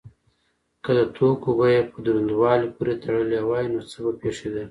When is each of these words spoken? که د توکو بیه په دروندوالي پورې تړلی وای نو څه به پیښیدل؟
که 0.83 0.91
د 0.97 1.01
توکو 1.15 1.49
بیه 1.59 1.81
په 1.91 1.97
دروندوالي 2.05 2.69
پورې 2.75 2.93
تړلی 3.03 3.41
وای 3.45 3.65
نو 3.73 3.81
څه 3.89 3.97
به 4.03 4.11
پیښیدل؟ 4.21 4.59